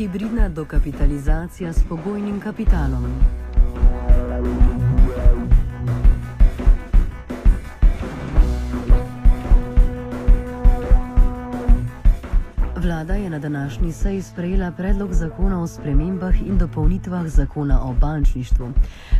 [0.00, 3.04] Hibridna dokapitalizacija s pogojnim kapitalom.
[12.82, 18.72] Vlada je na današnji seji sprejela predlog zakona o spremembah in dopolnitvah zakona o bančništvu.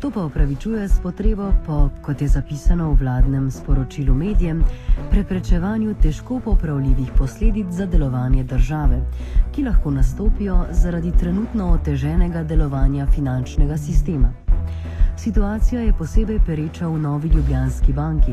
[0.00, 4.64] To pa upravičuje s potrebo po, kot je zapisano v vladnem sporočilu medijem,
[5.10, 9.00] preprečevanju težko popravljivih posledic za delovanje države,
[9.52, 14.32] ki lahko nastopijo zaradi trenutno oteženega delovanja finančnega sistema.
[15.16, 18.32] Situacija je posebej pereča v Novi Ljubljanski banki,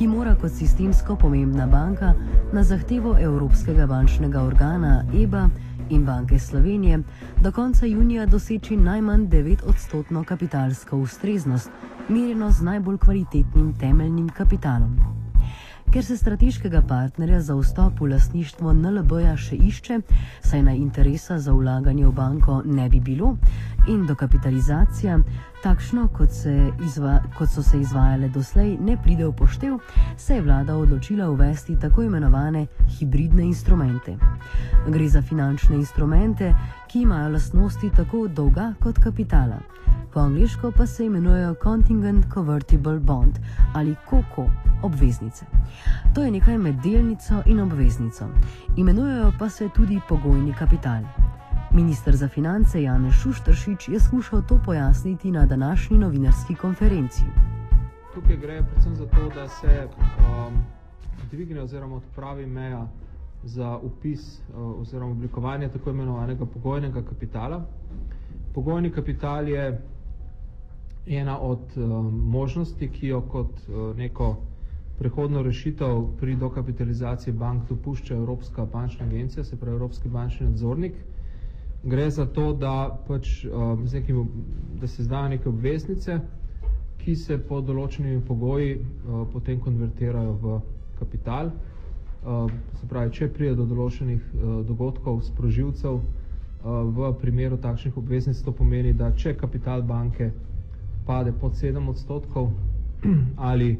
[0.00, 2.14] ki mora kot sistemsko pomembna banka
[2.52, 5.42] na zahtevo Evropskega bančnega organa EBA
[5.90, 7.02] in Banke Slovenije
[7.42, 11.70] do konca junija doseči najmanj 9-odstotno kapitalsko ustreznost,
[12.08, 15.09] merjeno z najbolj kvalitetnim temeljnim kapitalom.
[15.90, 19.96] Ker se strateškega partnerja za vstop v lasništvo NLB-ja še išče,
[20.46, 23.32] saj naj interesa za vlaganje v banko ne bi bilo
[23.90, 25.16] in dokapitalizacija,
[25.64, 26.54] takšno kot, se
[26.86, 29.80] izva, kot so se izvajale doslej, ne pride v poštev,
[30.16, 32.66] se je vlada odločila uvesti tako imenovane
[32.98, 34.14] hibridne instrumente.
[34.86, 36.54] Gre za finančne instrumente,
[36.86, 39.58] ki imajo lastnosti tako dolga kot kapitala.
[40.12, 43.38] Po angliško pa se imenujejo Contingent Convertible Bond
[43.74, 44.50] ali KOKO
[44.82, 45.44] obveznice.
[46.14, 48.24] To je nekaj med delnico in obveznico.
[48.76, 51.02] Imenujejo pa se tudi pogojni kapital.
[51.72, 57.22] Ministr za finance Janez Šuštršič je skušal to pojasniti na današnji novinarski konferenci.
[58.14, 60.54] Tukaj gre predvsem za to, da se um,
[61.30, 62.88] dvigne oziroma odpravi meja
[63.42, 67.64] za upis uh, oziroma oblikovanje tako imenovanega pogojnega kapitala.
[68.54, 69.80] Pogojni kapital je
[71.16, 74.36] ena od um, možnosti, ki jo kot uh, neko
[74.98, 80.92] prehodno rešitev pri dokapitalizaciji bank dopušča Evropska bančna agencija, se pravi Evropski bančni nadzornik.
[81.84, 84.28] Gre za to, da, pač, um, z nekim,
[84.80, 86.18] da se zdajo neke obveznice,
[87.00, 90.60] ki se po določenimi pogoji uh, potem konvertirajo v
[90.98, 91.50] kapital.
[92.20, 96.04] Uh, se pravi, če pride do določenih uh, dogodkov, sproživcev, uh,
[96.84, 100.28] v primeru takšnih obveznic to pomeni, da če kapital banke
[101.06, 102.50] pade pod 7 odstotkov
[103.50, 103.78] ali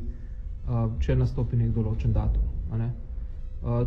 [1.01, 2.43] če nastopi nek določen datum.
[2.79, 2.91] Ne?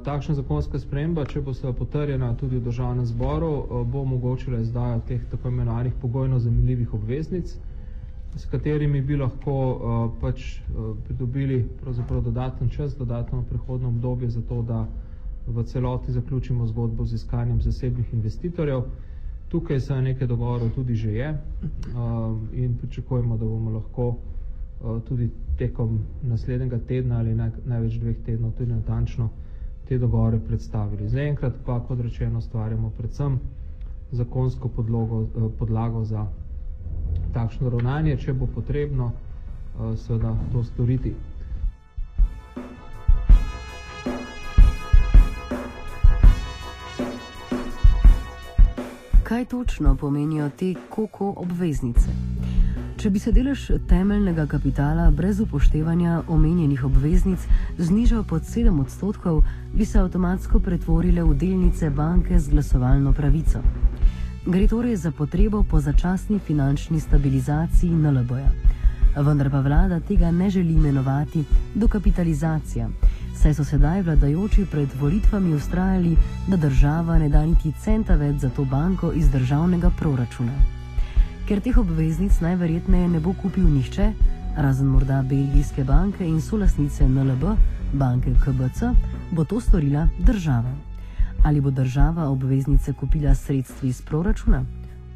[0.06, 3.52] Takšna zakonska sprememba, če bo se potrjena tudi v državnem zboru,
[3.86, 7.56] bo omogočila izdajo teh tako imenovanih pogojno zamljivih obveznic,
[8.36, 9.56] s katerimi bi lahko
[10.22, 10.44] pač
[11.08, 14.84] pridobili pravzaprav dodaten čas, dodatno prehodno obdobje za to, da
[15.48, 18.84] v celoti zaključimo zgodbo z iskanjem zasebnih investitorjev.
[19.54, 21.28] Tukaj se nekaj dogovorov tudi že je
[22.56, 24.08] in pričakujemo, da bomo lahko
[25.02, 25.28] tudi
[25.58, 29.30] tekom naslednjega tedna ali naj, največ dveh tednov tudi natančno
[29.86, 31.10] te dogovore predstavili.
[31.10, 33.38] Zaenkrat pa, kot rečeno, stvarjamo predvsem
[34.14, 35.22] zakonsko podlogo,
[35.52, 36.26] podlago za
[37.34, 39.12] takšno ravnanje, če bo potrebno
[39.98, 41.14] seveda to storiti.
[49.34, 52.10] Kaj točno pomenijo te koko obveznice.
[52.98, 59.42] Če bi se delež temeljnega kapitala brez upoštevanja omenjenih obveznic znižal pod 7 odstotkov,
[59.74, 63.64] bi se avtomatsko pretvorile v delnice banke z glasovalno pravico.
[64.46, 68.54] Gre torej za potrebo po začasni finančni stabilizaciji NLB-ja.
[69.18, 71.44] Vendar pa vlada tega ne želi imenovati
[71.74, 72.90] dokapitalizacija
[73.36, 76.18] saj so sedaj vladajoči pred volitvami ustrajali,
[76.48, 80.54] da država ne da niti centa več za to banko iz državnega proračuna.
[81.48, 84.14] Ker teh obveznic najverjetneje ne bo kupil nihče,
[84.58, 87.44] razen morda belgijske banke in solasnice NLB,
[87.94, 88.94] banke KBC,
[89.32, 90.72] bo to storila država.
[91.44, 94.64] Ali bo država obveznice kupila sredstvi iz proračuna?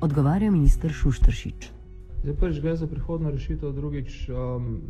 [0.01, 1.76] Odgovarja minister Šuštršič.
[2.23, 4.81] Zdaj prvič gre za prihodno rešitev, drugič um,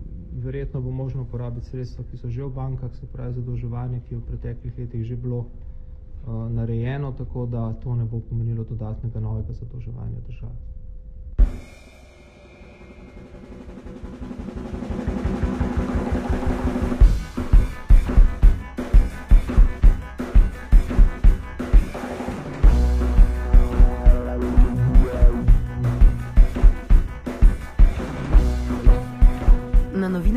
[0.43, 4.19] verjetno bo možno uporabiti sredstva, ki so že v bankah, se pravi zadolževanje, ki je
[4.19, 9.53] v preteklih letih že bilo uh, narejeno, tako da to ne bo pomenilo dodatnega novega
[9.53, 10.76] zadolževanja države.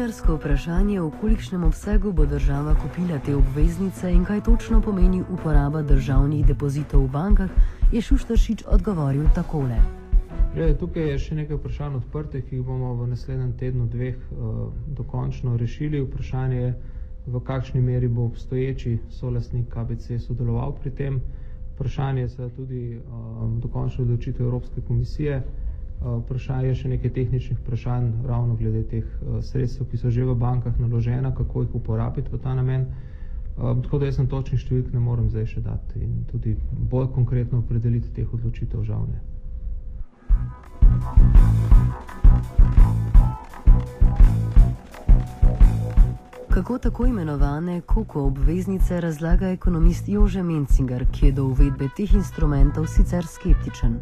[0.01, 5.83] Novinarsko vprašanje, v kolikšnem obsegu bo država kupila te obveznice in kaj točno pomeni uporaba
[5.83, 7.51] državnih depozitov v bankah,
[7.93, 9.77] je Šuštršič odgovoril takole.
[10.57, 14.73] Je, tukaj je še nekaj vprašanj odprtih, ki jih bomo v naslednjem tednu dveh uh,
[14.97, 16.01] dokončno rešili.
[16.01, 16.73] Vprašanje je,
[17.27, 21.21] v kakšni meri bo obstoječi solastnik KBC sodeloval pri tem
[21.75, 25.43] vprašanje je tudi um, dokončno odločitev Evropske komisije.
[26.01, 30.25] Uh, vprašanje je še nekaj tehničnih vprašanj ravno glede teh uh, sredstev, ki so že
[30.25, 32.87] v bankah naložena, kako jih uporabiti v ta namen.
[33.61, 37.11] Um, tako da jaz sem točni številk ne morem zdaj še dati in tudi bolj
[37.13, 39.21] konkretno opredeliti teh odločitev žal ne.
[46.51, 52.89] Kako tako imenovane koko obveznice razlaga ekonomist Jože Mencinger, ki je do uvedbe teh instrumentov
[52.89, 54.01] sicer skeptičen?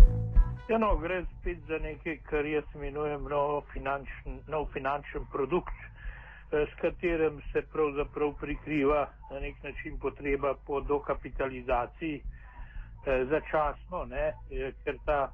[0.68, 6.66] Ja, no, gre spet za nekaj, kar jaz imenujem nov finančen, nov finančen produkt, eh,
[6.68, 14.76] s katerim se pravzaprav prikriva na nek način potreba po dokapitalizaciji eh, začasno, ne, eh,
[14.84, 15.32] ker ta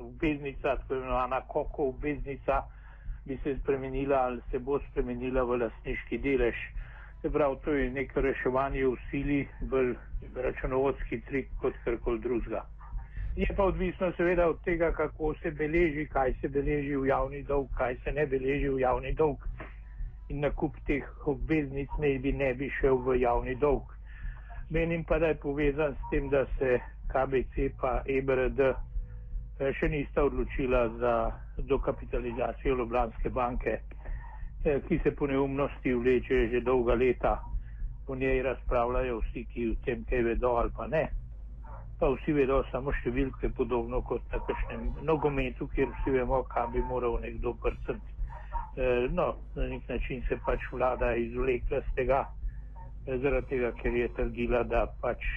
[0.00, 2.62] obveznica, tako imenovana koko obveznica,
[3.24, 6.66] bi se spremenila ali se bo spremenila v lasniški delež.
[7.22, 9.94] Se pravi, to je neko reševanje v sili, bolj
[10.34, 12.66] računovodski trik kot karkoli drugega.
[13.36, 17.68] Je pa odvisno seveda od tega, kako se beleži, kaj se beleži v javni dolg,
[17.76, 19.38] kaj se ne beleži v javni dolg.
[20.28, 23.88] In nakup teh obveznic ne bi, ne bi šel v javni dolg.
[24.70, 26.78] Menim pa, da je povezan s tem, da se
[27.12, 28.60] KBC pa EBRD
[29.62, 31.14] Eh, še nista odločila za
[31.68, 33.78] dokapitalizacijo Ljubljanske banke,
[34.64, 37.36] eh, ki se po neumnosti vleče že dolga leta.
[38.08, 41.04] O njej razpravljajo vsi, ki v tem kaj vedo ali pa ne.
[41.98, 46.82] Pa vsi vedo samo številke, podobno kot na kakšnem nogometu, kjer vsi vemo, kam bi
[46.82, 48.16] moral nekdo prcati.
[48.76, 52.24] Eh, no, na nek način se pač vlada izvlekla z tega,
[53.06, 55.28] zaradi tega, ker je trdila, da pač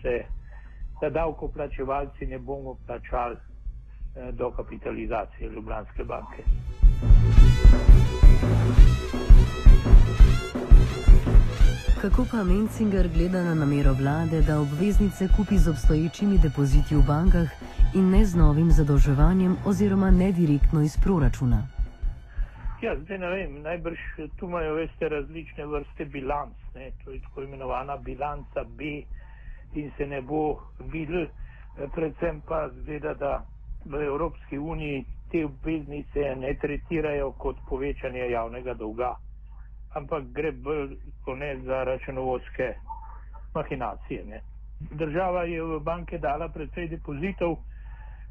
[0.00, 0.16] se,
[1.00, 3.38] da davkoplačevalci ne bomo plačali
[4.18, 6.42] Eh, dokapitalizacije Ljubljanske banke.
[12.02, 17.48] Kako pa Menzinger gleda na namero vlade, da obveznice kupi z obstoječimi depoziti v bankah
[17.94, 21.58] in ne z novim zadolževanjem oziroma ne direktno iz proračuna?
[22.82, 23.98] Ja, zdaj ne vem, najbrž
[24.36, 26.92] tu imajo veste različne vrste bilanc, ne?
[27.04, 28.84] to je tako imenovana bilanca B
[29.74, 30.62] in se ne bo
[30.92, 31.26] videl,
[31.94, 33.42] predvsem pa zgleda, da
[33.84, 39.16] v Evropski uniji te obveznice ne tretirajo kot povečanje javnega dolga,
[39.94, 40.96] ampak gre bolj
[41.64, 42.74] za računovodske
[43.54, 44.24] mahinacije.
[44.24, 44.40] Ne.
[44.80, 47.56] Država je v banke dala predvsej depozitov,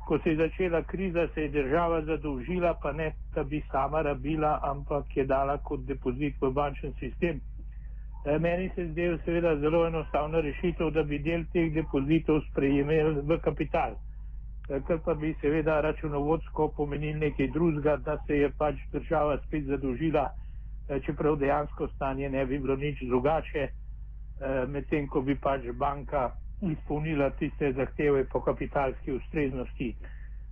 [0.07, 4.59] ko se je začela kriza, se je država zadolžila, pa ne, da bi sama rabila,
[4.63, 7.41] ampak je dala kot depozit v bančen sistem.
[8.25, 13.39] E, meni se zdi seveda zelo enostavna rešitev, da bi del teh depozitov sprejemali v
[13.43, 13.97] kapital
[14.67, 20.27] kar pa bi seveda računovodsko pomenil nekaj drugega, da se je pač država spet zadolžila,
[21.05, 26.31] čeprav dejansko stanje ne bi bilo nič drugače, eh, medtem ko bi pač banka
[26.61, 29.95] izpolnila tiste zahteve po kapitalski ustreznosti.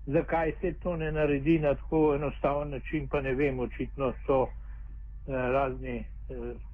[0.06, 5.32] Zakaj se to ne naredi na tako enostaven način, pa ne vem, očitno so eh,
[5.32, 6.06] razni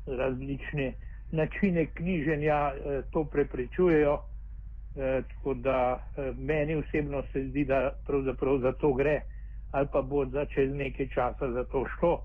[0.08, 0.94] različne
[1.32, 2.72] načine knjiženja
[3.12, 4.20] to preprečujejo.
[4.96, 9.22] Eh, tako da eh, meni osebno se zdi, da pravzaprav za to gre,
[9.72, 12.24] ali pa bo za čez nekaj časa za to šlo.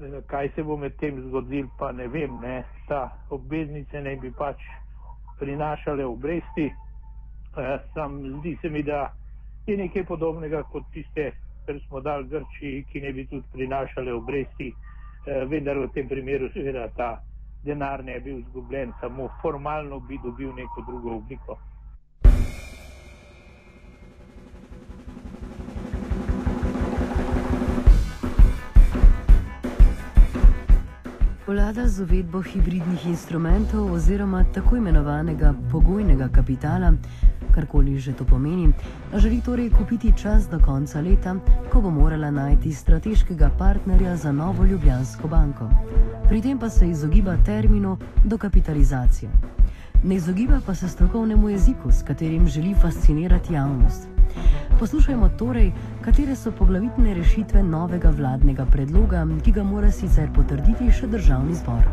[0.00, 2.38] Eh, kaj se bo med tem zgodil, pa ne vem.
[2.42, 2.64] Ne.
[2.88, 4.62] Ta obveznice naj bi pač
[5.38, 6.70] prinašale obresti.
[7.94, 9.08] Sam zdi se mi, da
[9.66, 11.32] je nekaj podobnega kot tiste,
[11.66, 14.70] kar smo dali Grčiji, ki ne bi tudi prinašale obresti,
[15.50, 17.10] vendar v tem primeru seveda ta
[17.64, 21.58] denar ne bi izgubljen, samo formalno bi dobil neko drugo obliko.
[31.50, 36.92] Vlada z uvedbo hibridnih instrumentov oziroma tako imenovanega pogojnega kapitala,
[37.54, 38.70] karkoli že to pomeni,
[39.16, 41.34] želi torej kupiti čas do konca leta,
[41.72, 45.66] ko bo morala najti strateškega partnerja za novo Ljubljansko banko.
[46.28, 49.30] Pri tem pa se izogiba terminu dokapitalizacije.
[50.04, 54.08] Ne izogiba pa se strokovnemu jeziku, s katerim želi fascinirati javnost.
[54.80, 61.04] Poslušajmo torej, katere so poglavitne rešitve novega vladnega predloga, ki ga mora sicer potrditi še
[61.12, 61.84] državni zbor.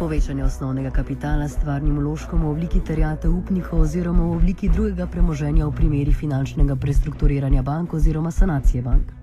[0.00, 5.76] Povečanje osnovnega kapitala stvarnim vložkom v obliki terjatev upnikov oziroma v obliki drugega premoženja v
[5.78, 9.14] primeri finančnega prestrukturiranja bank oziroma sanacije bank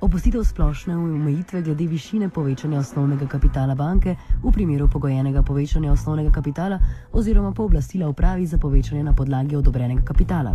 [0.00, 6.78] opustitev splošne omejitve glede višine povečanja osnovnega kapitala banke v primeru pogojenega povečanja osnovnega kapitala
[7.12, 10.54] oziroma pooblastila upravi za povečanje na podlagi odobrenega kapitala.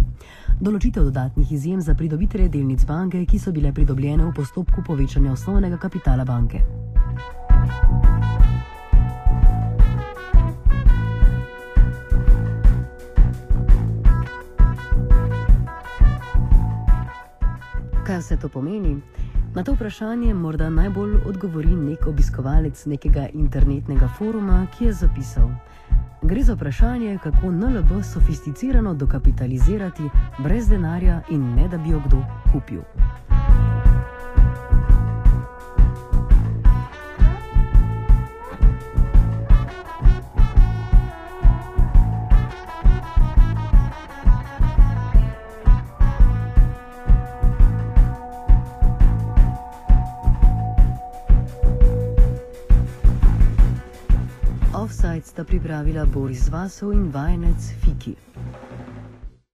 [0.62, 5.78] Določitev dodatnih izjem za pridobitele delnic banke, ki so bile pridobljene v postopku povečanja osnovnega
[5.78, 6.64] kapitala banke.
[18.06, 19.02] Kaj vse to pomeni?
[19.56, 25.48] Na to vprašanje morda najbolj odgovori nek obiskovalec nekega internetnega foruma, ki je zapisal:
[26.22, 30.10] Gre za vprašanje, kako NLB sofisticirano dokapitalizirati
[30.44, 32.82] brez denarja in ne da bi jo kdo kupil.
[55.36, 58.16] Sta pripravila Boris Vasov in vajenec Fiki.